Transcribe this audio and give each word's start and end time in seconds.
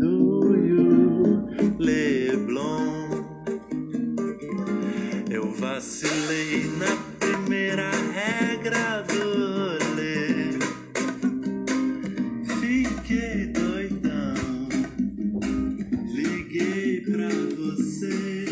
do 0.00 0.56
you, 0.56 1.46
Leblon. 1.78 3.10
Eu 5.30 5.52
vacilei 5.52 6.64
na 6.78 6.96
primeira 7.18 7.90
regra 7.90 9.02
do 9.02 9.78
lê. 9.96 10.58
Fiquei 12.60 13.46
doidão, 13.48 14.68
liguei 16.14 17.02
pra 17.02 17.28
você. 17.58 18.46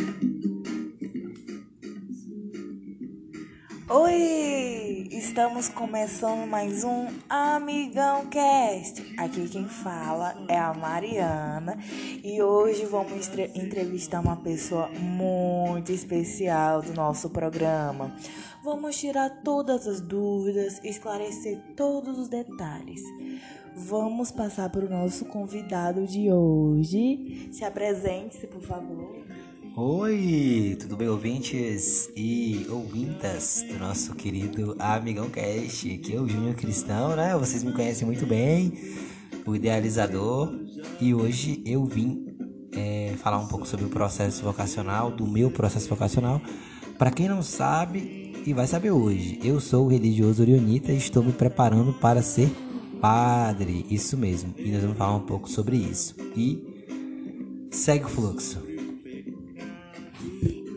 Oi! 3.89 5.09
Estamos 5.11 5.69
começando 5.71 6.47
mais 6.47 6.85
um 6.85 7.07
Amigão 7.27 8.27
Cast. 8.27 8.98
Aqui 9.19 9.49
quem 9.49 9.65
fala 9.65 10.33
é 10.47 10.57
a 10.57 10.73
Mariana 10.73 11.77
e 12.23 12.41
hoje 12.41 12.85
vamos 12.85 13.29
entrevistar 13.53 14.21
uma 14.21 14.37
pessoa 14.37 14.89
muito 14.91 15.91
especial 15.91 16.83
do 16.83 16.95
nosso 16.95 17.29
programa. 17.29 18.15
Vamos 18.63 18.97
tirar 18.97 19.43
todas 19.43 19.89
as 19.89 20.01
dúvidas, 20.01 20.81
esclarecer 20.85 21.59
todos 21.77 22.17
os 22.17 22.29
detalhes. 22.29 23.03
Vamos 23.75 24.31
passar 24.31 24.71
para 24.71 24.87
o 24.87 24.89
nosso 24.89 25.25
convidado 25.25 26.07
de 26.07 26.31
hoje. 26.31 27.49
Se 27.51 27.65
apresente-se, 27.65 28.47
por 28.47 28.63
favor. 28.63 29.17
Oi, 29.77 30.77
tudo 30.81 30.97
bem, 30.97 31.09
ouvintes 31.09 32.09
e 32.17 32.67
ouvintas 32.69 33.65
do 33.69 33.79
nosso 33.79 34.15
querido 34.15 34.77
Amigão 34.79 35.29
Cast, 35.31 35.99
que 35.99 36.15
é 36.15 36.21
o 36.21 36.29
Júnior 36.29 36.55
Cristão, 36.57 37.15
né? 37.15 37.37
Vocês 37.37 37.63
me 37.63 37.73
conhecem 37.73 38.05
muito 38.05 38.27
bem, 38.27 38.73
o 39.49 39.57
idealizador, 39.57 40.55
e 41.01 41.15
hoje 41.15 41.63
eu 41.65 41.85
vim 41.85 42.27
é, 42.73 43.15
falar 43.17 43.39
um 43.39 43.49
pouco 43.49 43.67
sobre 43.67 43.87
o 43.87 43.89
processo 43.89 44.43
vocacional, 44.43 45.11
do 45.11 45.27
meu 45.27 45.51
processo 45.51 45.89
vocacional. 45.89 46.41
Para 46.99 47.11
quem 47.11 47.29
não 47.29 47.43
sabe 47.43 48.35
e 48.45 48.53
vai 48.53 48.67
saber 48.67 48.91
hoje, 48.91 49.39
eu 49.43 49.59
sou 49.59 49.89
religioso 49.89 50.43
orionita 50.43 50.93
e 50.93 50.99
estou 50.99 51.23
me 51.23 51.33
preparando 51.33 51.95
para 51.95 52.21
ser 52.21 52.51
padre, 53.01 53.87
isso 53.89 54.19
mesmo, 54.19 54.55
e 54.59 54.71
nós 54.71 54.83
vamos 54.83 54.99
falar 54.99 55.17
um 55.17 55.27
pouco 55.27 55.49
sobre 55.49 55.77
isso. 55.77 56.15
E 56.37 57.69
segue 57.71 58.05
o 58.05 58.09
fluxo. 58.09 58.63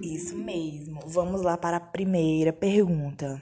Isso 0.01 0.37
mesmo. 0.37 1.01
Vamos 1.07 1.41
lá 1.41 1.57
para 1.57 1.77
a 1.77 1.81
primeira 1.81 2.53
pergunta. 2.53 3.41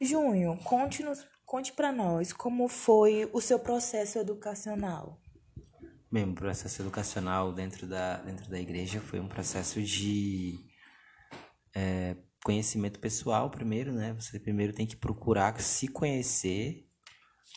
Júnior, 0.00 0.58
conte-nos, 0.58 1.24
conte 1.44 1.72
para 1.72 1.92
nós 1.92 2.32
como 2.32 2.68
foi 2.68 3.28
o 3.32 3.40
seu 3.40 3.58
processo 3.58 4.18
educacional. 4.18 5.20
Bem, 6.10 6.30
o 6.30 6.34
processo 6.34 6.82
educacional 6.82 7.52
dentro 7.52 7.86
da, 7.86 8.18
dentro 8.18 8.48
da 8.48 8.60
igreja 8.60 9.00
foi 9.00 9.18
um 9.18 9.28
processo 9.28 9.82
de 9.82 10.58
é, 11.74 12.16
conhecimento 12.44 13.00
pessoal, 13.00 13.50
primeiro, 13.50 13.92
né? 13.92 14.12
Você 14.14 14.38
primeiro 14.38 14.72
tem 14.72 14.86
que 14.86 14.96
procurar 14.96 15.60
se 15.60 15.88
conhecer 15.88 16.86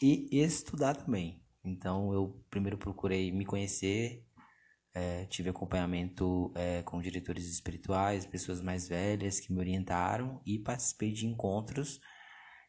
e 0.01 0.27
estudar 0.31 0.95
também. 0.95 1.44
Então, 1.63 2.13
eu 2.13 2.44
primeiro 2.49 2.77
procurei 2.77 3.31
me 3.31 3.45
conhecer, 3.45 4.25
é, 4.94 5.25
tive 5.25 5.49
acompanhamento 5.49 6.51
é, 6.55 6.81
com 6.81 7.01
diretores 7.01 7.45
espirituais, 7.47 8.25
pessoas 8.25 8.61
mais 8.61 8.88
velhas 8.88 9.39
que 9.39 9.51
me 9.53 9.59
orientaram 9.59 10.41
e 10.45 10.57
participei 10.57 11.11
de 11.11 11.27
encontros 11.27 11.99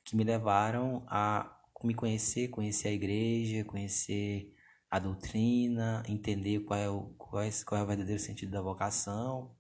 que 0.09 0.17
me 0.17 0.25
levaram 0.25 1.05
a 1.07 1.55
me 1.85 1.95
conhecer, 1.95 2.49
conhecer 2.49 2.89
a 2.89 2.93
igreja, 2.93 3.65
conhecer 3.65 4.55
a 4.91 4.99
doutrina, 4.99 6.03
entender 6.09 6.61
qual 6.61 6.81
é 6.81 6.89
o, 6.89 7.03
qual 7.19 7.43
é, 7.43 7.51
qual 7.67 7.81
é 7.81 7.85
o 7.85 7.87
verdadeiro 7.87 8.21
sentido 8.21 8.51
da 8.51 8.63
vocação. 8.63 9.55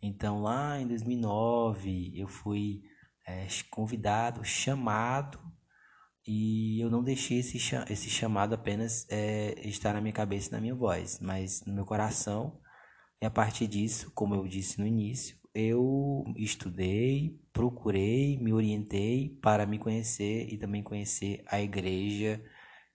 Então, 0.00 0.42
lá 0.42 0.80
em 0.80 0.86
2009, 0.86 2.12
eu 2.14 2.28
fui 2.28 2.82
é, 3.26 3.46
convidado, 3.70 4.44
chamado, 4.44 5.40
e 6.26 6.80
eu 6.80 6.88
não 6.88 7.02
deixei 7.02 7.40
esse, 7.40 7.58
esse 7.90 8.08
chamado 8.08 8.54
apenas 8.54 9.06
é, 9.10 9.54
estar 9.66 9.92
na 9.92 10.00
minha 10.00 10.12
cabeça 10.12 10.48
e 10.48 10.52
na 10.52 10.60
minha 10.60 10.74
voz, 10.74 11.18
mas 11.20 11.64
no 11.64 11.74
meu 11.74 11.84
coração. 11.84 12.60
E 13.20 13.26
a 13.26 13.30
partir 13.30 13.66
disso, 13.66 14.12
como 14.14 14.34
eu 14.34 14.46
disse 14.46 14.78
no 14.78 14.86
início, 14.86 15.36
eu 15.54 16.24
estudei, 16.36 17.40
procurei, 17.52 18.38
me 18.38 18.52
orientei 18.52 19.38
para 19.42 19.66
me 19.66 19.78
conhecer 19.78 20.52
e 20.52 20.56
também 20.56 20.82
conhecer 20.82 21.42
a 21.46 21.60
igreja. 21.60 22.42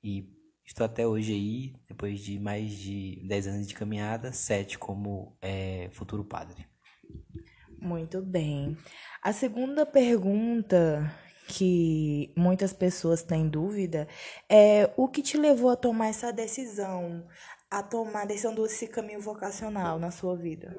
E 0.03 0.29
estou 0.65 0.85
até 0.85 1.05
hoje 1.05 1.33
aí, 1.33 1.75
depois 1.87 2.19
de 2.19 2.39
mais 2.39 2.71
de 2.71 3.21
10 3.27 3.47
anos 3.47 3.67
de 3.67 3.73
caminhada, 3.73 4.31
sete 4.31 4.77
como 4.79 5.37
é, 5.41 5.89
futuro 5.91 6.23
padre. 6.23 6.65
Muito 7.79 8.21
bem. 8.21 8.77
A 9.21 9.33
segunda 9.33 9.85
pergunta 9.85 11.13
que 11.47 12.33
muitas 12.35 12.73
pessoas 12.73 13.21
têm 13.21 13.47
dúvida 13.47 14.07
é 14.49 14.91
o 14.97 15.07
que 15.07 15.21
te 15.21 15.37
levou 15.37 15.69
a 15.69 15.75
tomar 15.75 16.07
essa 16.07 16.33
decisão, 16.33 17.27
a 17.69 17.83
tomar 17.83 18.23
a 18.23 18.25
decisão 18.25 18.55
desse 18.55 18.87
caminho 18.87 19.21
vocacional 19.21 19.99
na 19.99 20.09
sua 20.09 20.35
vida? 20.35 20.75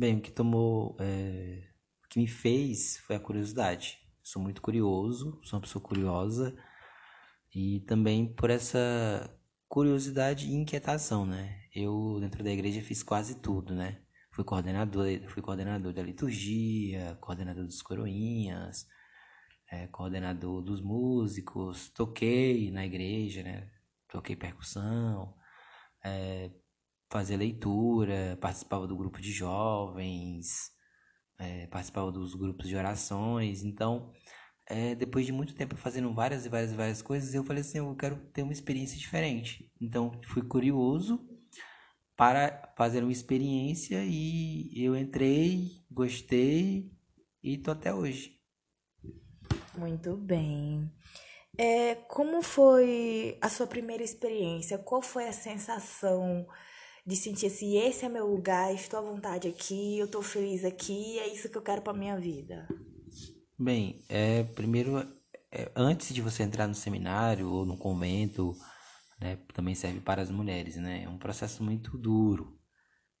Bem, 0.00 0.16
o 0.16 0.20
que 0.22 0.32
tomou, 0.32 0.96
é, 0.98 1.62
o 2.02 2.08
que 2.08 2.18
me 2.18 2.26
fez 2.26 2.96
foi 3.00 3.16
a 3.16 3.20
curiosidade. 3.20 3.98
Sou 4.22 4.40
muito 4.40 4.62
curioso, 4.62 5.38
sou 5.44 5.58
uma 5.58 5.60
pessoa 5.60 5.84
curiosa 5.84 6.56
e 7.54 7.80
também 7.80 8.26
por 8.34 8.48
essa 8.48 8.80
curiosidade 9.68 10.46
e 10.46 10.54
inquietação, 10.54 11.26
né? 11.26 11.60
Eu 11.74 12.16
dentro 12.18 12.42
da 12.42 12.50
igreja 12.50 12.80
fiz 12.80 13.02
quase 13.02 13.42
tudo, 13.42 13.74
né? 13.74 14.00
Fui 14.32 14.42
coordenador, 14.42 15.04
fui 15.28 15.42
coordenador 15.42 15.92
da 15.92 16.02
liturgia, 16.02 17.18
coordenador 17.20 17.66
dos 17.66 17.82
coroinhas, 17.82 18.86
é, 19.70 19.86
coordenador 19.88 20.62
dos 20.62 20.80
músicos, 20.80 21.90
toquei 21.90 22.70
na 22.70 22.86
igreja, 22.86 23.42
né? 23.42 23.70
Toquei 24.08 24.34
percussão, 24.34 25.34
é, 26.02 26.50
fazia 27.10 27.36
leitura, 27.36 28.38
participava 28.40 28.86
do 28.86 28.96
grupo 28.96 29.20
de 29.20 29.32
jovens, 29.32 30.70
é, 31.38 31.66
participava 31.66 32.12
dos 32.12 32.34
grupos 32.34 32.68
de 32.68 32.76
orações. 32.76 33.64
Então, 33.64 34.12
é, 34.66 34.94
depois 34.94 35.26
de 35.26 35.32
muito 35.32 35.54
tempo 35.54 35.76
fazendo 35.76 36.14
várias 36.14 36.46
e 36.46 36.48
várias 36.48 36.72
e 36.72 36.76
várias 36.76 37.02
coisas, 37.02 37.34
eu 37.34 37.44
falei 37.44 37.62
assim, 37.62 37.78
eu 37.78 37.96
quero 37.96 38.16
ter 38.32 38.42
uma 38.42 38.52
experiência 38.52 38.96
diferente. 38.96 39.70
Então, 39.80 40.12
fui 40.24 40.42
curioso 40.42 41.28
para 42.16 42.72
fazer 42.76 43.02
uma 43.02 43.12
experiência 43.12 44.04
e 44.04 44.72
eu 44.76 44.96
entrei, 44.96 45.82
gostei 45.90 46.92
e 47.42 47.58
tô 47.58 47.72
até 47.72 47.92
hoje. 47.92 48.38
Muito 49.76 50.16
bem. 50.16 50.90
É, 51.58 51.94
como 51.94 52.42
foi 52.42 53.38
a 53.40 53.48
sua 53.48 53.66
primeira 53.66 54.02
experiência? 54.02 54.78
Qual 54.78 55.02
foi 55.02 55.26
a 55.26 55.32
sensação 55.32 56.46
de 57.10 57.16
sentir 57.16 57.46
assim, 57.46 57.76
esse 57.76 58.04
é 58.04 58.08
meu 58.08 58.24
lugar, 58.24 58.72
estou 58.72 59.00
à 59.00 59.02
vontade 59.02 59.48
aqui, 59.48 59.98
eu 59.98 60.06
estou 60.06 60.22
feliz 60.22 60.64
aqui, 60.64 61.18
é 61.18 61.34
isso 61.34 61.48
que 61.48 61.58
eu 61.58 61.62
quero 61.62 61.82
para 61.82 61.92
minha 61.92 62.16
vida? 62.16 62.68
Bem, 63.58 64.00
é, 64.08 64.44
primeiro, 64.44 64.96
é, 65.50 65.72
antes 65.74 66.14
de 66.14 66.22
você 66.22 66.44
entrar 66.44 66.68
no 66.68 66.74
seminário 66.74 67.50
ou 67.50 67.66
no 67.66 67.76
convento, 67.76 68.54
né, 69.20 69.36
também 69.52 69.74
serve 69.74 70.00
para 70.00 70.22
as 70.22 70.30
mulheres, 70.30 70.76
né? 70.76 71.02
É 71.02 71.08
um 71.08 71.18
processo 71.18 71.64
muito 71.64 71.98
duro, 71.98 72.56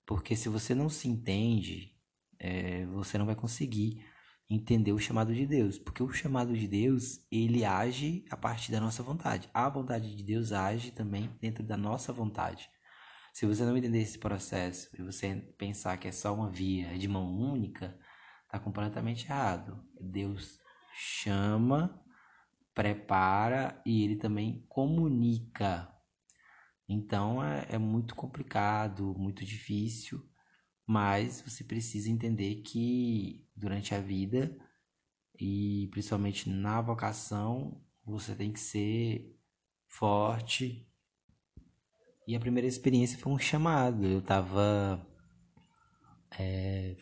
porque 0.06 0.36
se 0.36 0.48
você 0.48 0.72
não 0.72 0.88
se 0.88 1.08
entende, 1.08 1.92
é, 2.38 2.86
você 2.86 3.18
não 3.18 3.26
vai 3.26 3.34
conseguir 3.34 4.04
entender 4.48 4.92
o 4.92 5.00
chamado 5.00 5.34
de 5.34 5.46
Deus, 5.46 5.78
porque 5.80 6.02
o 6.02 6.12
chamado 6.12 6.56
de 6.56 6.68
Deus, 6.68 7.26
ele 7.30 7.64
age 7.64 8.24
a 8.30 8.36
partir 8.36 8.70
da 8.70 8.80
nossa 8.80 9.02
vontade. 9.02 9.50
A 9.52 9.68
vontade 9.68 10.14
de 10.14 10.22
Deus 10.22 10.52
age 10.52 10.92
também 10.92 11.28
dentro 11.40 11.64
da 11.64 11.76
nossa 11.76 12.12
vontade. 12.12 12.70
Se 13.32 13.46
você 13.46 13.64
não 13.64 13.76
entender 13.76 14.00
esse 14.00 14.18
processo 14.18 14.90
e 14.98 15.02
você 15.02 15.36
pensar 15.56 15.96
que 15.96 16.08
é 16.08 16.12
só 16.12 16.34
uma 16.34 16.50
via 16.50 16.98
de 16.98 17.08
mão 17.08 17.26
única, 17.26 17.98
tá 18.48 18.58
completamente 18.58 19.26
errado. 19.26 19.82
Deus 20.00 20.58
chama, 20.94 22.02
prepara 22.74 23.80
e 23.86 24.04
ele 24.04 24.16
também 24.16 24.64
comunica. 24.68 25.88
Então 26.88 27.42
é, 27.42 27.66
é 27.70 27.78
muito 27.78 28.14
complicado, 28.14 29.14
muito 29.16 29.44
difícil, 29.44 30.28
mas 30.86 31.40
você 31.40 31.62
precisa 31.62 32.10
entender 32.10 32.62
que 32.62 33.46
durante 33.54 33.94
a 33.94 34.00
vida 34.00 34.56
e 35.38 35.88
principalmente 35.92 36.50
na 36.50 36.82
vocação, 36.82 37.80
você 38.04 38.34
tem 38.34 38.52
que 38.52 38.60
ser 38.60 39.38
forte. 39.86 40.89
E 42.30 42.36
a 42.36 42.38
primeira 42.38 42.68
experiência 42.68 43.18
foi 43.18 43.32
um 43.32 43.38
chamado. 43.38 44.06
Eu 44.06 44.22
tava 44.22 45.04
é, 46.38 46.94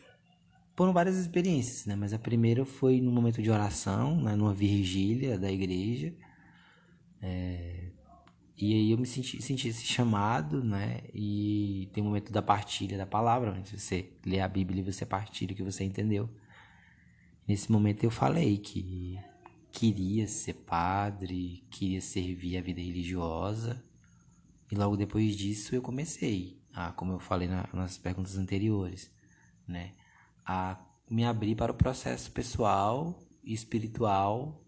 foram 0.75 0.91
várias 0.91 1.17
experiências, 1.17 1.85
né? 1.85 1.95
Mas 1.95 2.13
a 2.13 2.17
primeira 2.17 2.65
foi 2.65 2.99
no 2.99 3.11
momento 3.11 3.39
de 3.39 3.51
oração, 3.51 4.19
né? 4.23 4.35
numa 4.35 4.55
vigília 4.55 5.37
da 5.37 5.51
igreja. 5.51 6.15
É, 7.21 7.91
E 8.57 8.73
aí 8.73 8.91
eu 8.91 8.97
me 8.97 9.05
senti, 9.05 9.39
senti 9.39 9.67
esse 9.67 9.85
chamado, 9.85 10.63
né? 10.63 11.01
E 11.13 11.89
tem 11.93 12.01
o 12.03 12.07
momento 12.07 12.31
da 12.31 12.41
partilha 12.41 12.97
da 12.97 13.05
palavra, 13.05 13.51
onde 13.51 13.79
você 13.79 14.11
lê 14.25 14.39
a 14.39 14.47
Bíblia 14.47 14.81
e 14.81 14.91
você 14.91 15.05
partilha 15.05 15.53
o 15.53 15.55
que 15.55 15.63
você 15.63 15.83
entendeu. 15.83 16.27
Nesse 17.47 17.71
momento 17.71 18.03
eu 18.03 18.11
falei 18.11 18.57
que 18.57 19.19
queria 19.71 20.27
ser 20.27 20.55
padre, 20.55 21.63
queria 21.69 22.01
servir 22.01 22.57
a 22.57 22.61
vida 22.61 22.81
religiosa. 22.81 23.88
E 24.71 24.75
logo 24.75 24.95
depois 24.95 25.35
disso 25.35 25.75
eu 25.75 25.81
comecei, 25.81 26.61
a, 26.73 26.91
como 26.91 27.13
eu 27.13 27.19
falei 27.19 27.47
na, 27.47 27.67
nas 27.73 27.97
perguntas 27.97 28.37
anteriores, 28.37 29.11
né? 29.67 29.93
A 30.45 30.79
me 31.09 31.25
abrir 31.25 31.55
para 31.55 31.71
o 31.71 31.75
processo 31.75 32.31
pessoal 32.31 33.19
e 33.43 33.53
espiritual 33.53 34.63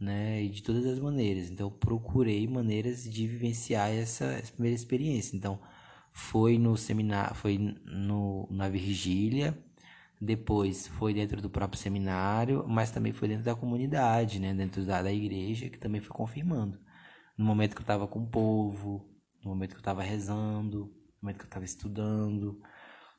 né, 0.00 0.42
e 0.42 0.48
de 0.48 0.62
todas 0.62 0.86
as 0.86 0.98
maneiras. 0.98 1.50
Então, 1.50 1.70
procurei 1.70 2.48
maneiras 2.48 3.04
de 3.04 3.26
vivenciar 3.26 3.90
essa, 3.90 4.24
essa 4.24 4.52
primeira 4.52 4.74
experiência. 4.74 5.36
Então, 5.36 5.60
foi 6.12 6.58
no 6.58 6.76
seminário, 6.76 7.34
foi 7.34 7.58
no, 7.84 8.48
na 8.50 8.68
Virgília, 8.68 9.56
depois 10.20 10.88
foi 10.88 11.12
dentro 11.12 11.40
do 11.42 11.50
próprio 11.50 11.80
seminário, 11.80 12.64
mas 12.66 12.90
também 12.90 13.12
foi 13.12 13.28
dentro 13.28 13.44
da 13.44 13.54
comunidade, 13.54 14.40
né, 14.40 14.54
dentro 14.54 14.84
da, 14.84 15.02
da 15.02 15.12
igreja, 15.12 15.68
que 15.68 15.78
também 15.78 16.00
foi 16.00 16.16
confirmando. 16.16 16.78
No 17.36 17.44
momento 17.44 17.74
que 17.74 17.80
eu 17.80 17.84
estava 17.84 18.06
com 18.06 18.20
o 18.20 18.26
povo, 18.26 19.06
no 19.42 19.50
momento 19.50 19.70
que 19.70 19.76
eu 19.76 19.80
estava 19.80 20.02
rezando, 20.02 20.86
no 20.86 21.22
momento 21.22 21.38
que 21.38 21.44
eu 21.44 21.48
estava 21.48 21.64
estudando. 21.64 22.60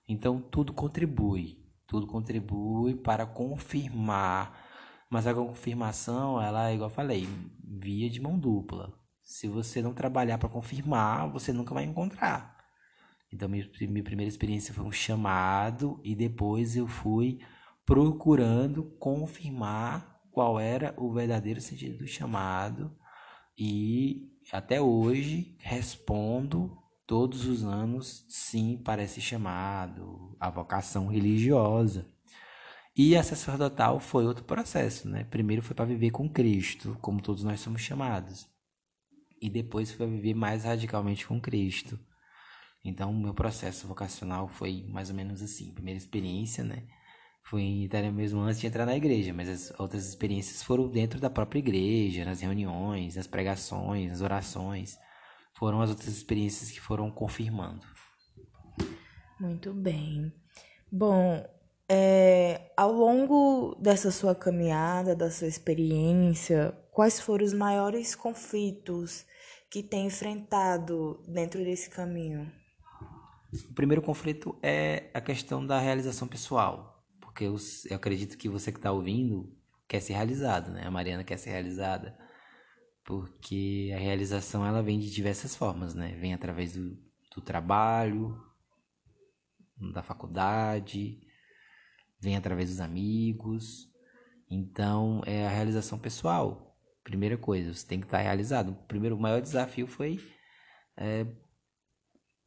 Então, 0.08 0.42
tudo 0.42 0.74
contribui, 0.74 1.64
tudo 1.88 2.08
contribui 2.08 2.96
para 2.96 3.26
confirmar 3.26 4.70
mas 5.12 5.28
a 5.28 5.34
confirmação, 5.34 6.42
ela 6.42 6.70
é 6.70 6.74
igual 6.74 6.90
eu 6.90 6.96
falei, 6.96 7.28
via 7.62 8.10
de 8.10 8.22
mão 8.22 8.40
dupla. 8.40 8.94
Se 9.22 9.46
você 9.46 9.82
não 9.82 9.94
trabalhar 9.94 10.38
para 10.38 10.48
confirmar, 10.48 11.30
você 11.30 11.52
nunca 11.52 11.74
vai 11.74 11.84
encontrar. 11.84 12.58
Então, 13.30 13.50
minha, 13.50 13.70
minha 13.90 14.04
primeira 14.06 14.30
experiência 14.30 14.74
foi 14.74 14.86
um 14.86 14.92
chamado 14.92 16.00
e 16.02 16.16
depois 16.16 16.78
eu 16.78 16.88
fui 16.88 17.40
procurando 17.86 18.86
confirmar 19.00 20.22
qual 20.32 20.58
era 20.58 20.94
o 20.98 21.12
verdadeiro 21.12 21.60
sentido 21.60 21.98
do 21.98 22.08
chamado 22.08 22.98
e 23.58 24.31
até 24.52 24.82
hoje 24.82 25.56
respondo 25.60 26.78
todos 27.06 27.46
os 27.46 27.64
anos 27.64 28.26
sim 28.30 28.78
para 28.78 29.04
esse 29.04 29.20
chamado, 29.20 30.36
a 30.40 30.50
vocação 30.50 31.08
religiosa. 31.08 32.08
E 32.96 33.16
a 33.16 33.24
sacerdotal 33.24 34.00
foi 34.00 34.26
outro 34.26 34.44
processo, 34.44 35.10
né? 35.10 35.24
Primeiro 35.26 35.62
foi 35.62 35.76
para 35.76 35.86
viver 35.86 36.12
com 36.12 36.30
Cristo, 36.30 36.98
como 37.02 37.22
todos 37.22 37.44
nós 37.44 37.60
somos 37.60 37.82
chamados. 37.82 38.48
E 39.42 39.50
depois 39.50 39.90
foi 39.90 40.06
para 40.06 40.16
viver 40.16 40.34
mais 40.34 40.64
radicalmente 40.64 41.26
com 41.26 41.40
Cristo. 41.40 42.00
Então, 42.84 43.12
o 43.12 43.20
meu 43.20 43.34
processo 43.34 43.88
vocacional 43.88 44.48
foi 44.48 44.86
mais 44.90 45.10
ou 45.10 45.16
menos 45.16 45.42
assim. 45.42 45.74
Primeira 45.74 45.98
experiência, 45.98 46.64
né? 46.64 46.88
Foi 47.44 47.86
até 47.88 48.10
mesmo 48.10 48.40
antes 48.40 48.60
de 48.60 48.68
entrar 48.68 48.86
na 48.86 48.96
igreja, 48.96 49.34
mas 49.34 49.50
as 49.50 49.80
outras 49.80 50.08
experiências 50.08 50.64
foram 50.64 50.88
dentro 50.88 51.20
da 51.20 51.30
própria 51.30 51.60
igreja, 51.60 52.24
nas 52.24 52.40
reuniões, 52.40 53.16
nas 53.16 53.28
pregações, 53.28 54.10
nas 54.10 54.22
orações. 54.22 54.98
Foram 55.58 55.82
as 55.82 55.90
outras 55.90 56.10
experiências 56.10 56.72
que 56.72 56.80
foram 56.80 57.12
confirmando. 57.12 57.86
Muito 59.40 59.74
bem. 59.74 60.32
Bom, 60.92 61.44
é, 61.90 62.72
ao 62.78 62.92
longo 62.92 63.76
dessa 63.80 64.12
sua 64.12 64.34
caminhada, 64.34 65.14
da 65.14 65.30
sua 65.30 65.48
experiência, 65.48 66.74
quais 66.92 67.20
foram 67.20 67.44
os 67.44 67.52
maiores 67.52 68.16
conflitos 68.16 69.26
que 69.70 69.84
tem 69.84 70.08
enfrentado 70.08 71.22
dentro 71.28 71.64
desse 71.64 71.90
caminho? 71.90 72.50
O 73.70 73.74
primeiro 73.74 74.02
conflito 74.02 74.58
é 74.64 75.10
a 75.14 75.20
questão 75.20 75.66
da 75.66 75.80
realização 75.80 76.28
pessoal, 76.28 76.91
porque 77.32 77.46
eu, 77.46 77.56
eu 77.90 77.96
acredito 77.96 78.38
que 78.38 78.50
você 78.50 78.72
que 78.72 78.78
está 78.78 78.92
ouvindo 78.92 79.50
quer 79.88 80.02
ser 80.02 80.14
realizado, 80.14 80.72
né? 80.72 80.86
A 80.86 80.92
Mariana 80.92 81.24
quer 81.24 81.38
ser 81.38 81.52
realizada, 81.52 82.18
porque 83.04 83.92
a 83.96 84.00
realização 84.00 84.66
ela 84.66 84.84
vem 84.84 85.00
de 85.00 85.10
diversas 85.10 85.56
formas, 85.56 85.96
né? 85.96 86.16
Vem 86.20 86.34
através 86.34 86.74
do, 86.74 86.98
do 87.34 87.42
trabalho, 87.42 88.38
da 89.94 90.04
faculdade, 90.04 91.22
vem 92.20 92.36
através 92.36 92.70
dos 92.70 92.80
amigos. 92.80 93.90
Então, 94.50 95.22
é 95.26 95.48
a 95.48 95.50
realização 95.50 95.98
pessoal. 95.98 96.78
Primeira 97.04 97.38
coisa, 97.38 97.74
você 97.74 97.88
tem 97.88 98.00
que 98.00 98.06
estar 98.06 98.20
realizado. 98.20 98.74
O 98.74 98.88
primeiro, 98.88 99.16
o 99.16 99.20
maior 99.20 99.42
desafio 99.42 99.88
foi 99.88 100.20
é, 100.98 101.26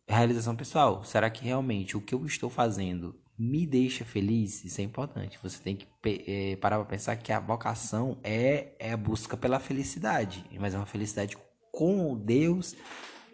realização 0.06 0.54
pessoal. 0.54 1.02
Será 1.04 1.30
que 1.30 1.42
realmente 1.42 1.96
o 1.96 2.02
que 2.02 2.14
eu 2.14 2.24
estou 2.26 2.50
fazendo 2.50 3.23
me 3.38 3.66
deixa 3.66 4.04
feliz? 4.04 4.64
Isso 4.64 4.80
é 4.80 4.84
importante. 4.84 5.38
Você 5.42 5.62
tem 5.62 5.76
que 5.76 5.86
é, 6.04 6.56
parar 6.56 6.76
para 6.76 6.86
pensar 6.86 7.16
que 7.16 7.32
a 7.32 7.40
vocação 7.40 8.18
é, 8.22 8.74
é 8.78 8.92
a 8.92 8.96
busca 8.96 9.36
pela 9.36 9.58
felicidade, 9.58 10.44
mas 10.58 10.74
é 10.74 10.76
uma 10.76 10.86
felicidade 10.86 11.36
com 11.72 12.16
Deus, 12.16 12.76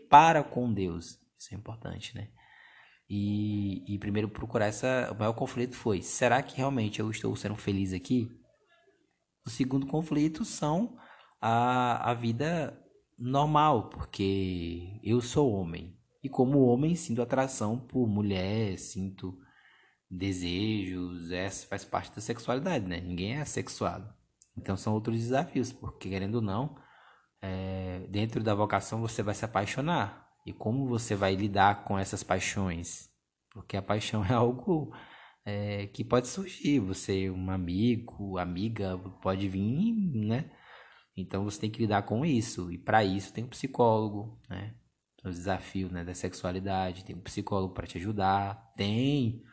para 0.09 0.43
com 0.43 0.73
Deus. 0.73 1.19
Isso 1.39 1.55
é 1.55 1.57
importante, 1.57 2.15
né? 2.15 2.29
E, 3.09 3.85
e 3.93 3.99
primeiro 3.99 4.29
procurar 4.29 4.67
essa. 4.67 5.11
O 5.13 5.19
maior 5.19 5.33
conflito 5.33 5.75
foi: 5.75 6.01
será 6.01 6.43
que 6.43 6.57
realmente 6.57 7.01
eu 7.01 7.11
estou 7.11 7.35
sendo 7.35 7.57
feliz 7.57 7.93
aqui? 7.93 8.31
O 9.45 9.51
segundo 9.51 9.87
conflito 9.87 10.45
são 10.45 10.97
a, 11.41 12.11
a 12.11 12.15
vida 12.15 12.79
normal, 13.19 13.91
porque 13.91 14.99
eu 15.03 15.21
sou 15.21 15.51
homem. 15.53 15.97
E 16.23 16.29
como 16.29 16.61
homem, 16.61 16.95
sinto 16.95 17.23
atração 17.23 17.79
por 17.79 18.07
mulher, 18.07 18.79
sinto 18.79 19.39
desejos, 20.11 21.31
essa 21.31 21.67
faz 21.67 21.85
parte 21.85 22.15
da 22.15 22.21
sexualidade, 22.21 22.87
né? 22.87 23.01
Ninguém 23.01 23.37
é 23.37 23.41
assexuado. 23.41 24.13
Então 24.57 24.77
são 24.77 24.93
outros 24.95 25.19
desafios, 25.19 25.73
porque 25.73 26.09
querendo 26.09 26.37
ou 26.37 26.43
não, 26.43 26.77
é, 27.41 28.07
dentro 28.09 28.43
da 28.43 28.55
vocação 28.55 29.01
você 29.01 29.23
vai 29.23 29.35
se 29.35 29.45
apaixonar. 29.45 30.29
E 30.45 30.53
como 30.53 30.87
você 30.87 31.15
vai 31.15 31.35
lidar 31.35 31.85
com 31.85 31.99
essas 31.99 32.23
paixões? 32.23 33.09
Porque 33.51 33.77
a 33.77 33.83
paixão 33.83 34.25
é 34.27 34.33
algo 34.33 34.93
é, 35.45 35.87
que 35.87 36.05
pode 36.05 36.29
surgir. 36.29 36.81
Você, 36.81 37.31
um 37.31 37.51
amigo, 37.51 38.39
amiga, 38.39 38.99
pode 39.23 39.49
vir, 39.49 39.95
né? 40.15 40.51
Então 41.17 41.45
você 41.45 41.61
tem 41.61 41.71
que 41.71 41.81
lidar 41.81 42.03
com 42.03 42.25
isso. 42.25 42.71
E 42.73 42.79
para 42.79 43.05
isso 43.05 43.33
tem 43.33 43.45
um 43.45 43.49
psicólogo, 43.49 44.41
né? 44.49 44.75
Os 45.23 45.37
desafios 45.37 45.93
né, 45.93 46.03
da 46.03 46.15
sexualidade, 46.15 47.05
tem 47.05 47.15
um 47.15 47.21
psicólogo 47.21 47.75
para 47.75 47.87
te 47.87 47.99
ajudar, 47.99 48.73
tem 48.75 49.45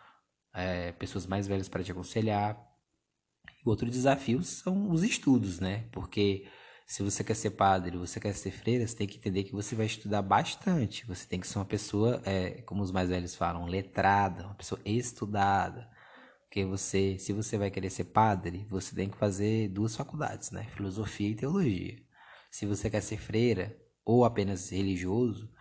é, 0.58 0.92
pessoas 0.94 1.28
mais 1.28 1.48
velhas 1.48 1.70
para 1.70 1.84
te 1.84 1.92
aconselhar. 1.92 2.60
Outro 3.64 3.90
desafio 3.90 4.42
são 4.44 4.90
os 4.90 5.04
estudos, 5.04 5.60
né? 5.60 5.88
Porque 5.92 6.48
se 6.88 7.04
você 7.04 7.24
quer 7.24 7.36
ser 7.36 7.52
padre, 7.52 7.98
você 7.98 8.20
quer 8.20 8.34
ser 8.34 8.52
freira, 8.52 8.88
você 8.88 8.96
tem 8.96 9.08
que 9.08 9.18
entender 9.18 9.44
que 9.44 9.52
você 9.54 9.76
vai 9.76 9.86
estudar 9.86 10.22
bastante. 10.24 11.06
Você 11.06 11.28
tem 11.28 11.40
que 11.40 11.48
ser 11.48 11.60
uma 11.60 11.66
pessoa, 11.66 12.22
é, 12.26 12.62
como 12.64 12.82
os 12.82 12.92
mais 12.92 13.10
velhos 13.10 13.36
falam, 13.36 13.68
letrada, 13.68 14.46
uma 14.46 14.56
pessoa 14.56 14.82
estudada. 14.84 15.88
Porque 16.46 16.66
você, 16.66 17.20
se 17.20 17.34
você 17.34 17.58
vai 17.58 17.70
querer 17.70 17.90
ser 17.92 18.06
padre, 18.06 18.66
você 18.70 18.96
tem 18.96 19.10
que 19.10 19.18
fazer 19.18 19.70
duas 19.70 19.96
faculdades, 19.96 20.50
né? 20.52 20.64
Filosofia 20.76 21.30
e 21.30 21.36
teologia. 21.36 21.98
Se 22.50 22.66
você 22.66 22.90
quer 22.90 23.02
ser 23.02 23.18
freira 23.20 23.78
ou 24.04 24.26
apenas 24.26 24.72
religioso, 24.72 25.52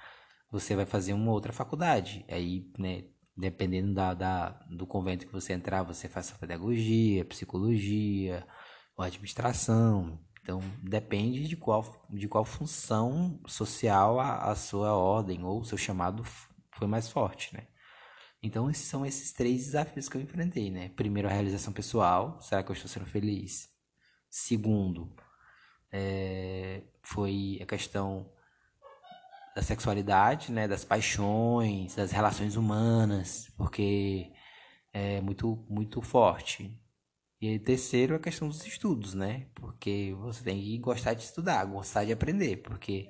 você 0.51 0.75
vai 0.77 0.87
fazer 0.87 1.13
uma 1.13 1.33
outra 1.33 1.53
faculdade. 1.53 2.25
Aí, 2.31 2.71
né, 2.79 3.05
dependendo 3.37 3.95
da, 3.95 4.15
da, 4.15 4.49
do 4.71 4.87
convento 4.87 5.27
que 5.27 5.33
você 5.33 5.53
entrar, 5.53 5.83
você 5.83 6.09
faz 6.09 6.31
pedagogia, 6.33 7.25
psicologia, 7.25 8.47
ou 8.97 9.05
administração, 9.05 10.19
então, 10.47 10.61
depende 10.81 11.49
de 11.49 11.57
qual, 11.57 11.85
de 12.09 12.29
qual 12.29 12.45
função 12.45 13.41
social 13.49 14.21
a, 14.21 14.45
a 14.53 14.55
sua 14.55 14.95
ordem 14.95 15.43
ou 15.43 15.61
o 15.61 15.65
seu 15.65 15.77
chamado 15.77 16.23
foi 16.71 16.87
mais 16.87 17.11
forte, 17.11 17.53
né? 17.53 17.67
Então, 18.41 18.71
esses 18.71 18.85
são 18.87 19.05
esses 19.05 19.33
três 19.33 19.65
desafios 19.65 20.09
que 20.09 20.17
eu 20.17 20.21
enfrentei, 20.21 20.71
né? 20.71 20.91
Primeiro, 20.91 21.29
a 21.29 21.33
realização 21.33 21.73
pessoal. 21.73 22.41
Será 22.41 22.63
que 22.63 22.71
eu 22.71 22.75
estou 22.75 22.89
sendo 22.89 23.07
feliz? 23.07 23.69
Segundo, 24.31 25.13
é, 25.91 26.85
foi 27.03 27.59
a 27.61 27.67
questão 27.67 28.31
da 29.57 29.63
sexualidade, 29.63 30.53
né? 30.53 30.69
Das 30.69 30.85
paixões, 30.85 31.95
das 31.95 32.11
relações 32.13 32.57
humanas, 32.57 33.51
porque 33.57 34.31
é 34.93 35.19
muito, 35.23 35.65
muito 35.67 36.03
forte. 36.03 36.79
E 37.41 37.59
terceiro, 37.59 38.15
a 38.15 38.19
questão 38.19 38.49
dos 38.49 38.67
estudos, 38.67 39.15
né? 39.15 39.47
Porque 39.55 40.15
você 40.21 40.45
tem 40.45 40.61
que 40.61 40.79
gostar 40.79 41.15
de 41.15 41.23
estudar, 41.23 41.65
gostar 41.65 42.05
de 42.05 42.13
aprender, 42.13 42.59
porque 42.59 43.09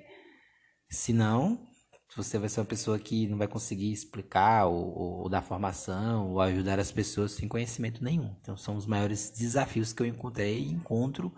senão 0.89 1.67
você 2.15 2.39
vai 2.39 2.47
ser 2.47 2.61
uma 2.61 2.65
pessoa 2.65 2.97
que 2.97 3.27
não 3.27 3.37
vai 3.37 3.47
conseguir 3.47 3.91
explicar 3.91 4.67
ou, 4.67 5.23
ou 5.23 5.29
dar 5.29 5.41
formação 5.41 6.31
ou 6.31 6.39
ajudar 6.39 6.79
as 6.79 6.93
pessoas 6.93 7.33
sem 7.33 7.47
conhecimento 7.49 8.01
nenhum. 8.01 8.33
Então 8.41 8.55
são 8.55 8.77
os 8.77 8.85
maiores 8.85 9.31
desafios 9.31 9.91
que 9.91 10.01
eu 10.01 10.07
encontrei 10.07 10.59
e 10.59 10.71
encontro 10.71 11.33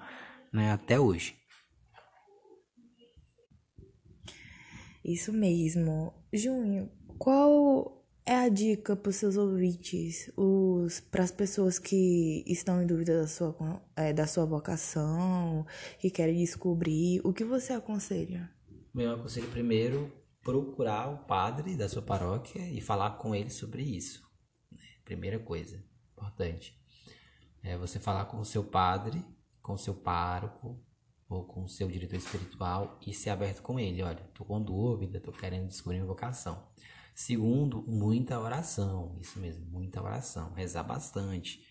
né, 0.54 0.72
até 0.72 1.00
hoje. 1.00 1.36
Isso 5.03 5.32
mesmo. 5.32 6.13
Junho, 6.34 6.89
qual 7.18 8.00
é 8.25 8.36
a 8.36 8.50
dica 8.50 8.96
para 8.96 9.10
os 9.10 9.15
seus 9.15 9.38
ouvintes, 9.38 10.32
para 11.10 11.24
as 11.24 11.32
pessoas 11.32 11.79
que 11.79 12.44
estão 12.46 12.82
em 12.82 12.86
dúvida 12.86 13.22
da 13.22 13.27
sua, 13.27 13.82
é, 13.96 14.13
da 14.13 14.27
sua 14.27 14.46
vocação, 14.46 15.65
que 16.00 16.10
querem 16.12 16.38
descobrir, 16.38 17.22
o 17.24 17.34
que 17.34 17.44
você 17.44 17.74
aconselha? 17.74 18.50
Meu 18.94 19.12
aconselho 19.12 19.50
primeiro 19.50 20.12
procurar 20.44 21.10
o 21.10 21.25
padre 21.25 21.75
da 21.75 21.89
sua 21.89 22.01
paróquia 22.01 22.62
e 22.70 22.79
falar 22.82 23.18
com 23.18 23.34
ele 23.34 23.50
sobre 23.50 23.82
isso. 23.82 24.22
né? 24.72 24.79
Primeira 25.03 25.39
coisa 25.39 25.84
importante 26.12 26.79
é 27.63 27.77
você 27.77 28.00
falar 28.00 28.25
com 28.25 28.38
o 28.39 28.46
seu 28.46 28.63
padre, 28.63 29.25
com 29.62 29.74
o 29.74 29.77
seu 29.77 29.94
pároco 29.94 30.79
ou 31.29 31.45
com 31.45 31.63
o 31.63 31.69
seu 31.69 31.88
diretor 31.88 32.15
espiritual 32.17 33.00
e 33.05 33.13
ser 33.13 33.29
aberto 33.29 33.62
com 33.62 33.79
ele. 33.79 34.01
Olha, 34.01 34.24
tô 34.33 34.43
com 34.43 34.62
dúvida, 34.62 35.19
tô 35.21 35.31
querendo 35.31 35.67
descobrir 35.67 35.98
minha 35.98 36.07
vocação. 36.07 36.67
Segundo, 37.13 37.83
muita 37.88 38.39
oração, 38.39 39.15
isso 39.19 39.39
mesmo, 39.39 39.65
muita 39.69 40.01
oração, 40.01 40.53
rezar 40.53 40.83
bastante. 40.83 41.63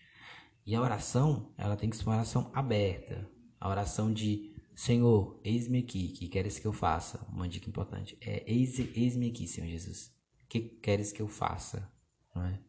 E 0.65 0.75
a 0.75 0.81
oração, 0.81 1.53
ela 1.57 1.75
tem 1.75 1.89
que 1.89 1.97
ser 1.97 2.03
uma 2.05 2.15
oração 2.15 2.51
aberta. 2.53 3.29
A 3.59 3.67
oração 3.69 4.13
de 4.13 4.55
Senhor, 4.75 5.41
eis-me 5.43 5.79
aqui, 5.79 6.09
que 6.09 6.29
queres 6.29 6.57
que 6.57 6.65
eu 6.65 6.71
faça? 6.71 7.25
Uma 7.29 7.49
dica 7.49 7.67
importante 7.69 8.17
é 8.21 8.43
eis, 8.49 8.79
eis-me 8.95 9.29
aqui, 9.29 9.45
Senhor 9.45 9.67
Jesus. 9.67 10.17
que 10.47 10.61
queres 10.61 11.11
que 11.11 11.21
eu 11.21 11.27
faça? 11.27 11.91
Não 12.33 12.43
é? 12.45 12.59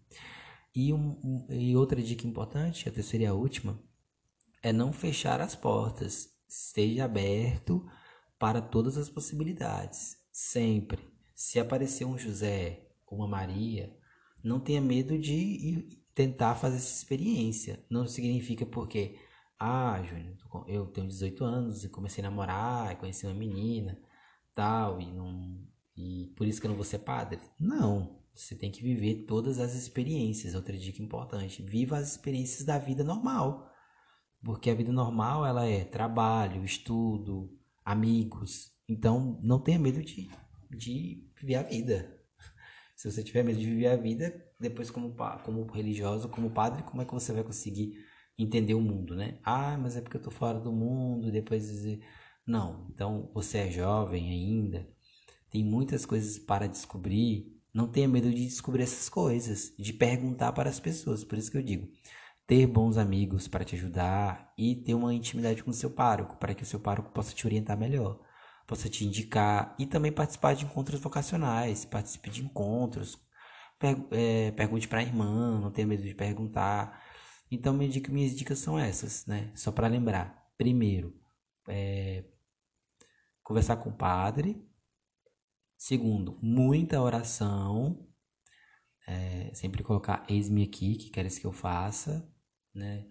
E, 0.74 0.92
um- 0.92 1.46
e 1.48 1.74
outra 1.76 2.02
dica 2.02 2.26
importante, 2.26 2.88
a 2.88 2.92
terceira 2.92 3.24
e 3.24 3.26
a 3.26 3.32
última, 3.34 3.80
é 4.62 4.72
não 4.72 4.92
fechar 4.92 5.40
as 5.40 5.54
portas. 5.54 6.28
Esteja 6.50 7.04
aberto 7.04 7.88
para 8.38 8.60
todas 8.60 8.96
as 8.96 9.08
possibilidades. 9.08 10.16
Sempre. 10.32 11.08
Se 11.34 11.58
aparecer 11.58 12.04
um 12.04 12.18
José, 12.18 12.88
uma 13.08 13.28
Maria, 13.28 13.96
não 14.42 14.58
tenha 14.58 14.80
medo 14.80 15.18
de 15.18 15.88
tentar 16.14 16.54
fazer 16.56 16.76
essa 16.76 16.92
experiência. 16.92 17.84
Não 17.88 18.06
significa 18.06 18.66
porque, 18.66 19.18
ah, 19.58 20.02
Júnior, 20.02 20.36
eu 20.66 20.86
tenho 20.86 21.06
18 21.06 21.44
anos 21.44 21.84
e 21.84 21.88
comecei 21.88 22.24
a 22.24 22.28
namorar, 22.28 22.98
conheci 22.98 23.26
uma 23.26 23.34
menina, 23.34 23.98
tal, 24.54 25.00
e 25.00 25.06
não 25.12 25.66
e 25.96 26.32
por 26.36 26.46
isso 26.46 26.60
que 26.60 26.66
eu 26.66 26.70
não 26.70 26.76
vou 26.76 26.84
ser 26.84 27.00
padre. 27.00 27.38
Não, 27.58 28.18
você 28.34 28.54
tem 28.54 28.70
que 28.70 28.82
viver 28.82 29.26
todas 29.26 29.58
as 29.58 29.74
experiências. 29.74 30.54
Outra 30.54 30.76
dica 30.76 31.02
importante, 31.02 31.62
viva 31.62 31.98
as 31.98 32.12
experiências 32.12 32.64
da 32.64 32.78
vida 32.78 33.04
normal. 33.04 33.69
Porque 34.42 34.70
a 34.70 34.74
vida 34.74 34.92
normal, 34.92 35.44
ela 35.44 35.66
é 35.66 35.84
trabalho, 35.84 36.64
estudo, 36.64 37.50
amigos. 37.84 38.72
Então, 38.88 39.38
não 39.42 39.58
tenha 39.60 39.78
medo 39.78 40.02
de, 40.02 40.30
de 40.70 41.28
viver 41.38 41.56
a 41.56 41.62
vida. 41.62 42.18
Se 42.96 43.10
você 43.10 43.22
tiver 43.22 43.42
medo 43.42 43.58
de 43.58 43.66
viver 43.66 43.88
a 43.88 43.96
vida, 43.96 44.32
depois 44.58 44.90
como, 44.90 45.14
como 45.44 45.66
religioso, 45.66 46.28
como 46.28 46.50
padre, 46.50 46.82
como 46.82 47.02
é 47.02 47.04
que 47.04 47.12
você 47.12 47.32
vai 47.32 47.44
conseguir 47.44 48.04
entender 48.38 48.74
o 48.74 48.80
mundo, 48.80 49.14
né? 49.14 49.38
Ah, 49.44 49.76
mas 49.76 49.96
é 49.96 50.00
porque 50.00 50.16
eu 50.16 50.22
tô 50.22 50.30
fora 50.30 50.58
do 50.58 50.72
mundo, 50.72 51.30
depois... 51.30 51.84
Não, 52.46 52.88
então 52.90 53.30
você 53.34 53.58
é 53.58 53.70
jovem 53.70 54.30
ainda, 54.30 54.88
tem 55.50 55.64
muitas 55.64 56.06
coisas 56.06 56.38
para 56.38 56.66
descobrir. 56.66 57.56
Não 57.72 57.86
tenha 57.86 58.08
medo 58.08 58.30
de 58.30 58.44
descobrir 58.46 58.82
essas 58.84 59.08
coisas, 59.08 59.72
de 59.78 59.92
perguntar 59.92 60.52
para 60.52 60.70
as 60.70 60.80
pessoas. 60.80 61.22
Por 61.22 61.38
isso 61.38 61.50
que 61.50 61.58
eu 61.58 61.62
digo, 61.62 61.88
ter 62.50 62.66
bons 62.66 62.98
amigos 62.98 63.46
para 63.46 63.64
te 63.64 63.76
ajudar 63.76 64.52
e 64.58 64.74
ter 64.74 64.92
uma 64.92 65.14
intimidade 65.14 65.62
com 65.62 65.70
o 65.70 65.72
seu 65.72 65.88
pároco, 65.88 66.36
para 66.36 66.52
que 66.52 66.64
o 66.64 66.66
seu 66.66 66.80
pároco 66.80 67.12
possa 67.12 67.32
te 67.32 67.46
orientar 67.46 67.78
melhor, 67.78 68.20
possa 68.66 68.88
te 68.88 69.04
indicar 69.06 69.72
e 69.78 69.86
também 69.86 70.10
participar 70.10 70.54
de 70.56 70.64
encontros 70.64 71.00
vocacionais, 71.00 71.84
participe 71.84 72.28
de 72.28 72.42
encontros, 72.44 73.16
é, 74.10 74.50
pergunte 74.50 74.88
para 74.88 74.98
a 74.98 75.02
irmã, 75.02 75.60
não 75.60 75.70
tenha 75.70 75.86
medo 75.86 76.02
de 76.02 76.12
perguntar. 76.12 77.00
Então, 77.52 77.72
minha 77.72 77.88
dica- 77.88 78.10
minhas 78.12 78.34
dicas 78.36 78.58
são 78.58 78.76
essas, 78.76 79.26
né? 79.26 79.52
Só 79.54 79.70
para 79.70 79.86
lembrar. 79.86 80.50
Primeiro, 80.58 81.14
é, 81.68 82.24
conversar 83.44 83.76
com 83.76 83.90
o 83.90 83.96
padre. 83.96 84.60
Segundo, 85.78 86.36
muita 86.42 87.00
oração. 87.00 88.08
É, 89.06 89.52
sempre 89.54 89.84
colocar 89.84 90.24
eis-me 90.28 90.64
aqui, 90.64 90.96
que 90.96 91.10
queres 91.10 91.38
que 91.38 91.46
eu 91.46 91.52
faça, 91.52 92.28
né? 92.74 93.06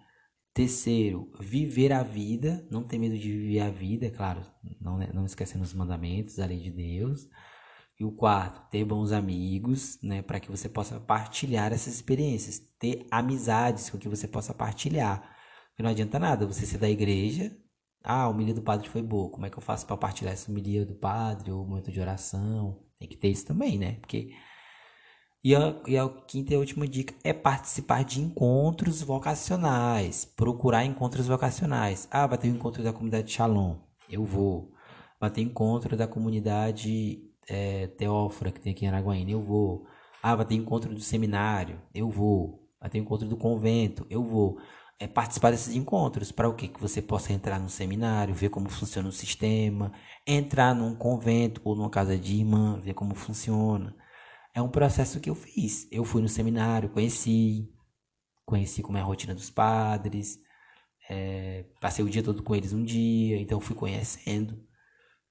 Terceiro, 0.54 1.32
viver 1.39 1.94
a 1.94 2.04
vida, 2.04 2.68
não 2.70 2.84
ter 2.84 2.98
medo 2.98 3.18
de 3.18 3.32
viver 3.32 3.60
a 3.62 3.70
vida, 3.70 4.08
é 4.08 4.10
claro, 4.10 4.42
não, 4.82 4.98
não 5.13 5.25
esquecendo 5.25 5.63
os 5.63 5.74
mandamentos, 5.74 6.39
a 6.39 6.46
lei 6.46 6.60
de 6.60 6.72
Deus. 6.72 7.30
E 8.00 8.06
o 8.06 8.12
quarto, 8.12 8.70
ter 8.70 8.86
bons 8.86 9.12
amigos, 9.12 10.00
né, 10.01 10.22
para 10.22 10.39
que 10.39 10.50
você 10.50 10.70
possa 10.70 11.00
partilhar 11.00 11.74
essas 11.74 11.96
experiências, 11.96 12.60
ter 12.80 13.06
amizades 13.12 13.89
com 13.89 13.98
que 13.98 14.08
você 14.08 14.28
possa 14.28 14.54
partilhar. 14.54 15.22
Porque 15.70 15.84
não 15.84 15.89
adianta 15.89 16.18
nada 16.18 16.46
você 16.46 16.66
ser 16.66 16.78
da 16.78 16.89
igreja, 16.89 17.56
ah, 18.04 18.24
a 18.24 18.30
homilia 18.30 18.54
do 18.54 18.62
padre 18.62 18.88
foi 18.89 19.01
boa, 19.01 19.30
como 19.30 19.46
é 19.46 19.50
que 19.50 19.58
eu 19.58 19.62
faço 19.62 19.86
para 19.86 19.98
partilhar 19.98 20.34
essa 20.34 20.50
homilia 20.50 20.86
do 20.86 20.96
padre 20.96 21.51
ou 21.51 21.66
momento 21.66 21.92
de 21.92 22.00
oração? 22.00 22.82
Tem 22.98 23.08
que 23.08 23.18
ter 23.18 23.30
isso 23.30 23.46
também, 23.46 23.78
né? 23.78 23.94
Porque 24.00 24.32
e 25.43 25.55
a, 25.55 25.75
e 25.88 25.98
a 25.98 26.10
quinta 26.27 26.53
e 26.53 26.55
a 26.55 26.60
última 26.60 26.88
dica 26.88 27.13
é 27.24 27.31
participar 27.31 28.03
de 28.03 28.19
encontros 28.19 29.01
vocacionais. 29.01 30.25
Procurar 30.25 30.84
encontros 30.84 31.27
vocacionais. 31.27 32.08
Ah, 32.12 32.27
vai 32.27 32.38
ter 32.38 32.50
o 32.50 32.55
encontro 32.55 32.84
da 32.84 32.91
comunidade 32.91 33.31
Shalom. 33.31 33.77
Eu 34.10 34.25
vou. 34.25 34.74
Vai 35.19 35.29
ter 35.29 35.41
encontro 35.41 35.96
da 35.96 36.08
comunidade 36.08 37.24
é, 37.48 37.88
Teófora, 37.88 38.51
que 38.51 38.60
tem 38.60 38.74
aqui 38.74 38.86
em 38.86 38.89
Araguaína. 38.89 39.31
Eu 39.31 39.41
vou. 39.41 39.86
Ah, 40.22 40.36
vai 40.36 40.46
ter 40.46 40.55
encontro 40.55 40.93
do 40.93 41.01
seminário. 41.01 41.81
Eu 41.93 42.10
vou. 42.10 42.67
Vai 42.79 42.89
ter 42.89 42.98
encontro 42.98 43.27
do 43.27 43.38
convento. 43.38 44.05
Eu 44.10 44.24
vou. 44.24 44.58
É 45.00 45.08
participar 45.08 45.51
desses 45.51 45.74
encontros. 45.74 46.34
Para 46.34 46.50
o 46.50 46.53
quê? 46.53 46.67
Que 46.67 46.81
você 46.81 47.01
possa 47.01 47.31
entrar 47.31 47.60
no 47.60 47.69
seminário, 47.69 48.36
ver 48.36 48.50
como 48.50 48.69
funciona 48.69 49.08
o 49.08 49.12
sistema. 49.13 49.93
Entrar 50.27 50.75
num 50.75 50.93
convento 50.96 51.62
ou 51.63 51.75
numa 51.75 51.89
casa 51.89 52.17
de 52.17 52.36
irmã, 52.36 52.77
ver 52.81 52.93
como 52.93 53.15
funciona. 53.15 53.96
É 54.53 54.62
um 54.62 54.70
processo 54.70 55.20
que 55.20 55.29
eu 55.29 55.36
fiz. 55.36 55.88
Eu 55.91 56.03
fui 56.03 56.22
no 56.22 56.29
seminário, 56.29 56.89
conheci, 56.89 57.70
conheci 58.46 58.82
como 58.82 58.98
é 58.98 59.01
a 59.01 59.03
rotina 59.03 59.36
dos 59.36 59.50
padres, 59.50 60.39
é, 61.10 61.65
passei 61.82 62.03
o 62.06 62.10
dia 62.10 62.24
todo 62.24 62.44
com 62.44 62.56
eles 62.56 62.74
um 62.74 62.84
dia, 62.84 63.39
então 63.39 63.60
fui 63.60 63.75
conhecendo. 63.75 64.62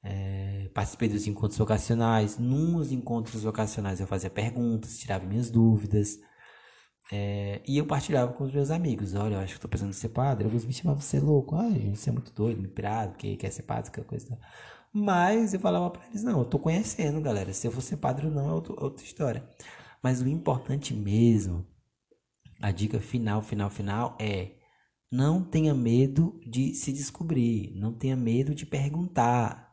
É, 0.03 0.71
participei 0.75 1.09
dos 1.09 1.27
encontros 1.27 1.59
vocacionais. 1.59 2.39
Nos 2.39 2.93
encontros 2.93 3.43
vocacionais 3.45 4.01
eu 4.01 4.07
fazia 4.07 4.31
perguntas, 4.31 4.99
tirava 4.99 5.27
minhas 5.27 5.51
dúvidas. 5.51 6.19
é, 7.11 7.63
e 7.67 7.79
eu 7.79 7.87
partilhava 7.87 8.33
com 8.35 8.45
os 8.45 8.53
meus 8.53 8.71
amigos. 8.71 9.15
Olha, 9.15 9.35
eu 9.37 9.41
acho 9.41 9.55
que 9.55 9.61
tô 9.61 9.69
pensando 9.69 9.91
em 9.91 9.93
ser 9.95 10.11
padre. 10.11 10.45
Alguns 10.45 10.65
me 10.67 10.73
chamavam 10.73 10.99
de 11.01 11.05
ser 11.07 11.21
louco. 11.21 11.57
Ai, 11.57 11.73
gente, 11.73 11.99
você 11.99 12.11
é 12.11 12.13
muito 12.13 12.33
doido, 12.35 12.61
me 12.61 12.69
pirado, 12.69 13.17
que 13.17 13.37
quer 13.37 13.51
ser 13.51 13.63
padre, 13.63 13.89
aquela 13.89 14.07
coisa. 14.07 14.39
Mas 14.93 15.55
eu 15.55 15.61
falava 15.61 15.91
pra 15.91 16.07
eles, 16.07 16.23
não, 16.23 16.41
eu 16.41 16.45
tô 16.45 16.59
conhecendo, 16.59 17.21
galera. 17.21 17.53
Se 17.53 17.67
eu 17.67 17.73
for 17.73 17.83
ser 17.83 17.97
padre 17.99 18.27
ou 18.27 18.33
não 18.33 18.49
é 18.49 18.53
outra 18.53 19.05
história. 19.05 19.49
Mas 20.03 20.23
o 20.23 20.29
importante 20.29 20.95
mesmo, 20.95 21.67
a 22.61 22.71
dica 22.71 23.01
final, 23.01 23.43
final, 23.43 23.71
final 23.71 24.17
é 24.21 24.53
não 25.11 25.43
tenha 25.43 25.75
medo 25.75 26.39
de 26.47 26.75
se 26.75 26.93
descobrir, 26.93 27.73
não 27.75 27.93
tenha 27.93 28.17
medo 28.17 28.55
de 28.55 28.67
perguntar. 28.67 29.69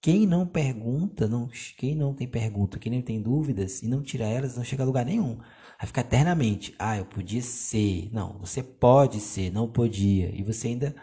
Quem 0.00 0.26
não 0.26 0.46
pergunta, 0.46 1.26
não, 1.26 1.48
quem 1.76 1.94
não 1.94 2.14
tem 2.14 2.28
pergunta, 2.28 2.78
quem 2.78 2.92
não 2.92 3.02
tem 3.02 3.20
dúvidas 3.20 3.82
e 3.82 3.88
não 3.88 4.02
tira 4.02 4.26
elas, 4.26 4.56
não 4.56 4.62
chega 4.64 4.84
a 4.84 4.86
lugar 4.86 5.04
nenhum. 5.04 5.36
Vai 5.36 5.86
ficar 5.86 6.02
eternamente. 6.02 6.74
Ah, 6.78 6.96
eu 6.96 7.04
podia 7.06 7.42
ser. 7.42 8.08
Não, 8.12 8.38
você 8.38 8.62
pode 8.62 9.20
ser, 9.20 9.50
não 9.50 9.70
podia. 9.70 10.30
E 10.34 10.42
você 10.42 10.68
ainda 10.68 10.94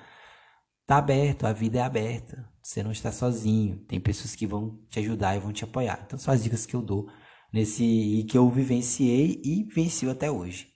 tá 0.86 0.98
aberto, 0.98 1.46
a 1.46 1.54
vida 1.54 1.80
é 1.80 1.82
aberta. 1.82 2.48
Você 2.62 2.82
não 2.82 2.92
está 2.92 3.12
sozinho. 3.12 3.78
Tem 3.88 4.00
pessoas 4.00 4.36
que 4.36 4.48
vão 4.48 4.80
te 4.90 5.00
ajudar 5.00 5.36
e 5.36 5.40
vão 5.40 5.54
te 5.54 5.64
apoiar. 5.64 6.04
Então 6.06 6.18
são 6.18 6.34
as 6.34 6.44
dicas 6.44 6.66
que 6.66 6.76
eu 6.76 6.82
dou 6.82 7.08
nesse 7.54 7.84
e 7.84 8.24
que 8.24 8.38
eu 8.38 8.50
vivenciei 8.50 9.42
e 9.44 9.64
venci 9.64 10.10
até 10.10 10.30
hoje. 10.32 10.68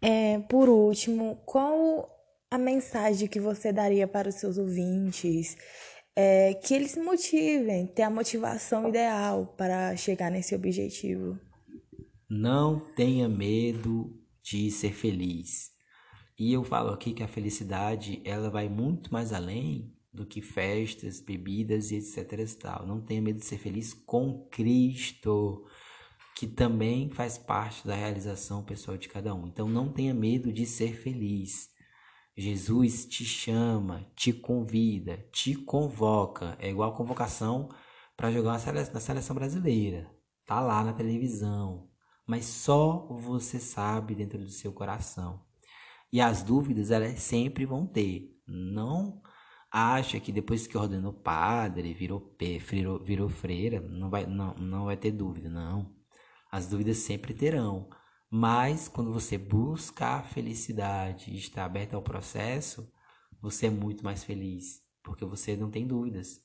É, 0.00 0.38
por 0.40 0.68
último, 0.68 1.36
qual 1.44 2.08
a 2.50 2.58
mensagem 2.58 3.28
que 3.28 3.38
você 3.38 3.72
daria 3.72 4.08
para 4.08 4.28
os 4.28 4.36
seus 4.36 4.58
ouvintes? 4.58 5.56
É, 6.14 6.54
que 6.54 6.74
eles 6.74 6.90
se 6.90 7.00
motivem, 7.00 7.86
ter 7.86 8.02
a 8.02 8.10
motivação 8.10 8.88
ideal 8.88 9.54
para 9.56 9.96
chegar 9.96 10.30
nesse 10.30 10.54
objetivo. 10.54 11.38
Não 12.28 12.78
tenha 12.94 13.28
medo 13.28 14.10
de 14.42 14.70
ser 14.70 14.92
feliz. 14.92 15.70
E 16.42 16.52
eu 16.52 16.64
falo 16.64 16.90
aqui 16.90 17.12
que 17.12 17.22
a 17.22 17.28
felicidade 17.28 18.20
ela 18.24 18.50
vai 18.50 18.68
muito 18.68 19.12
mais 19.12 19.32
além 19.32 19.96
do 20.12 20.26
que 20.26 20.42
festas, 20.42 21.20
bebidas 21.20 21.92
e 21.92 21.94
etc. 21.94 22.32
e 22.32 22.56
tal. 22.56 22.84
Não 22.84 23.00
tenha 23.00 23.22
medo 23.22 23.38
de 23.38 23.44
ser 23.44 23.58
feliz 23.58 23.94
com 23.94 24.48
Cristo, 24.50 25.64
que 26.34 26.48
também 26.48 27.08
faz 27.10 27.38
parte 27.38 27.86
da 27.86 27.94
realização 27.94 28.64
pessoal 28.64 28.96
de 28.98 29.08
cada 29.08 29.32
um. 29.32 29.46
Então 29.46 29.68
não 29.68 29.92
tenha 29.92 30.12
medo 30.12 30.52
de 30.52 30.66
ser 30.66 30.96
feliz. 30.96 31.70
Jesus 32.36 33.06
te 33.06 33.24
chama, 33.24 34.04
te 34.16 34.32
convida, 34.32 35.24
te 35.30 35.54
convoca. 35.54 36.56
É 36.58 36.68
igual 36.68 36.92
a 36.92 36.96
convocação 36.96 37.68
para 38.16 38.32
jogar 38.32 38.60
na 38.92 38.98
seleção 39.00 39.36
brasileira. 39.36 40.12
Tá 40.44 40.60
lá 40.60 40.82
na 40.82 40.92
televisão. 40.92 41.88
Mas 42.26 42.46
só 42.46 43.06
você 43.08 43.60
sabe 43.60 44.16
dentro 44.16 44.40
do 44.40 44.50
seu 44.50 44.72
coração. 44.72 45.51
E 46.12 46.20
as 46.20 46.42
dúvidas 46.42 46.90
elas 46.90 47.20
sempre 47.20 47.64
vão 47.64 47.86
ter. 47.86 48.36
Não 48.46 49.22
acha 49.70 50.20
que 50.20 50.30
depois 50.30 50.66
que 50.66 50.76
ordenou 50.76 51.14
padre, 51.14 51.94
virou, 51.94 52.36
virou, 52.68 53.02
virou 53.02 53.28
freira, 53.30 53.80
não 53.80 54.10
vai, 54.10 54.26
não, 54.26 54.54
não 54.56 54.84
vai 54.84 54.96
ter 54.96 55.10
dúvida. 55.10 55.48
Não. 55.48 55.94
As 56.50 56.66
dúvidas 56.66 56.98
sempre 56.98 57.32
terão. 57.32 57.88
Mas 58.30 58.88
quando 58.88 59.12
você 59.12 59.38
busca 59.38 60.06
a 60.06 60.22
felicidade 60.22 61.30
e 61.30 61.38
está 61.38 61.64
aberto 61.64 61.94
ao 61.94 62.02
processo, 62.02 62.90
você 63.40 63.66
é 63.66 63.70
muito 63.70 64.04
mais 64.04 64.24
feliz, 64.24 64.82
porque 65.02 65.24
você 65.24 65.56
não 65.56 65.70
tem 65.70 65.86
dúvidas. 65.86 66.40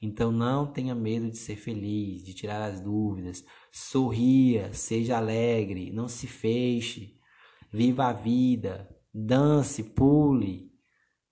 Então 0.00 0.32
não 0.32 0.66
tenha 0.66 0.94
medo 0.94 1.30
de 1.30 1.38
ser 1.38 1.56
feliz, 1.56 2.24
de 2.24 2.34
tirar 2.34 2.64
as 2.64 2.80
dúvidas. 2.80 3.44
Sorria, 3.70 4.72
seja 4.72 5.16
alegre, 5.16 5.92
não 5.92 6.08
se 6.08 6.26
feche. 6.26 7.16
Viva 7.72 8.06
a 8.06 8.12
vida, 8.12 8.91
dance, 9.12 9.82
pule, 9.82 10.72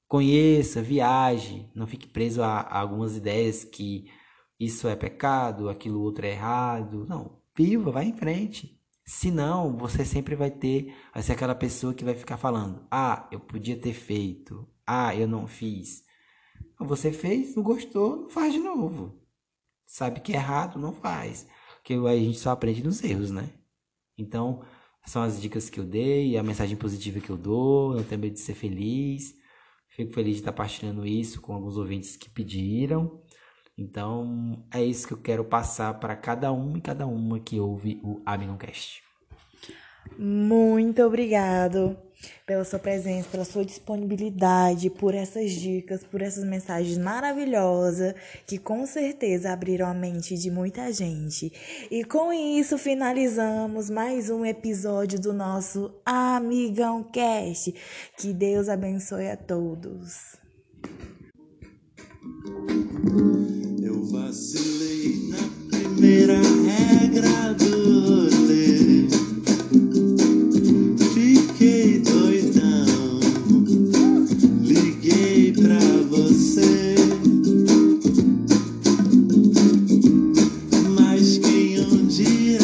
conheça, 0.09 0.83
viaje. 0.83 1.71
Não 1.75 1.87
fique 1.87 2.07
preso 2.09 2.43
a, 2.43 2.61
a 2.61 2.81
algumas 2.81 3.17
ideias 3.17 3.65
que 3.65 4.11
isso 4.59 4.89
é 4.89 4.97
pecado, 4.97 5.69
aquilo 5.69 6.03
outro 6.03 6.27
é 6.27 6.31
errado. 6.33 7.07
Não, 7.09 7.41
viva, 7.57 7.91
vá 7.91 8.05
em 8.05 8.17
frente. 8.17 8.79
Senão, 9.05 9.77
você 9.77 10.05
sempre 10.05 10.37
vai 10.37 10.51
ter, 10.51 10.95
vai 11.13 11.23
ser 11.23 11.33
aquela 11.33 11.55
pessoa 11.55 11.95
que 11.95 12.05
vai 12.05 12.15
ficar 12.15 12.37
falando: 12.37 12.87
"Ah, 12.91 13.29
eu 13.33 13.41
podia 13.41 13.77
ter 13.77 13.93
feito. 13.93 14.69
Ah, 14.87 15.15
eu 15.17 15.27
não 15.27 15.47
fiz". 15.47 16.05
Você 16.79 17.13
fez, 17.13 17.57
não 17.57 17.63
gostou, 17.63 18.17
não 18.23 18.31
faz 18.31 18.53
de 18.53 18.61
novo. 18.61 19.21
Sabe 19.87 20.21
que 20.21 20.33
é 20.33 20.37
errado, 20.37 20.79
não 20.79 20.93
faz. 20.93 21.47
Porque 21.77 21.95
a 21.95 22.17
gente 22.17 22.39
só 22.39 22.51
aprende 22.53 22.83
nos 22.85 23.03
erros, 23.03 23.31
né? 23.31 23.51
Então, 24.17 24.63
são 25.07 25.23
as 25.23 25.41
dicas 25.41 25.69
que 25.69 25.81
eu 25.81 25.85
dei, 25.85 26.37
a 26.37 26.43
mensagem 26.43 26.77
positiva 26.77 27.21
que 27.21 27.31
eu 27.31 27.37
dou, 27.37 27.95
não 27.95 28.05
tenho 28.05 28.21
medo 28.21 28.35
de 28.35 28.41
ser 28.41 28.55
feliz. 28.55 29.35
Fico 29.89 30.13
feliz 30.13 30.35
de 30.35 30.41
estar 30.41 30.53
partilhando 30.53 31.07
isso 31.07 31.41
com 31.41 31.53
alguns 31.53 31.77
ouvintes 31.77 32.17
que 32.17 32.31
pediram. 32.31 33.21
Então, 33.77 34.65
é 34.73 34.85
isso 34.85 35.07
que 35.07 35.15
eu 35.15 35.19
quero 35.19 35.45
passar 35.45 35.95
para 35.95 36.15
cada 36.15 36.53
um 36.53 36.77
e 36.77 36.81
cada 36.81 37.07
uma 37.07 37.41
que 37.41 37.59
ouve 37.59 38.01
o 38.03 38.23
Aminocast. 38.25 39.03
Muito 40.19 41.03
obrigado 41.03 41.97
pela 42.47 42.65
sua 42.65 42.79
presença, 42.79 43.29
pela 43.31 43.45
sua 43.45 43.65
disponibilidade, 43.65 44.91
por 44.91 45.15
essas 45.15 45.53
dicas, 45.53 46.03
por 46.05 46.23
essas 46.23 46.45
mensagens 46.45 46.99
maravilhosas 46.99 48.15
que 48.47 48.59
com 48.59 48.87
certeza 48.87 49.53
abriram 49.53 49.87
a 49.87 49.95
mente 49.95 50.37
de 50.37 50.51
muita 50.51 50.93
gente. 50.93 51.53
E 51.91 52.05
com 52.05 52.33
isso 52.33 52.77
finalizamos 52.79 53.89
mais 53.89 54.31
um 54.31 54.45
episódio 54.45 55.21
do 55.21 55.33
nosso 55.33 55.93
Amigão 56.05 57.03
Cast. 57.05 57.75
Que 58.17 58.33
Deus 58.33 58.69
abençoe 58.69 59.29
a 59.29 59.37
todos. 59.37 60.39
Eu 63.83 64.05
vacilei 64.07 65.31
na 65.31 65.79
primeira 65.79 66.35
ré 66.35 67.70